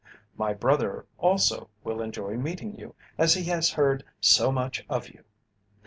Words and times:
My 0.35 0.51
brother 0.55 1.05
also 1.19 1.69
will 1.83 2.01
enjoy 2.01 2.35
meeting 2.35 2.73
you 2.75 2.95
as 3.19 3.35
he 3.35 3.43
has 3.51 3.73
heard 3.73 4.03
so 4.19 4.51
much 4.51 4.83
of 4.89 5.09
you. 5.09 5.23